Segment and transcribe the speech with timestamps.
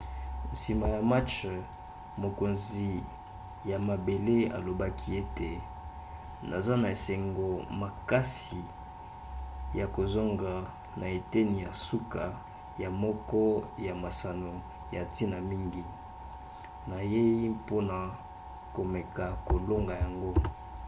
[0.51, 1.35] nsima ya match
[2.23, 2.91] mokonzi
[3.69, 5.49] ya mabele alobaki ete
[6.49, 7.49] naza na esengo
[7.81, 8.61] makasi
[9.79, 10.53] ya kozonga
[10.99, 12.23] na eteni ya suka
[12.81, 13.43] ya moko
[13.87, 14.51] ya masano
[14.95, 15.83] ya ntina mingi.
[16.89, 17.97] nayei mpona
[18.75, 20.31] komeka kolonga yango.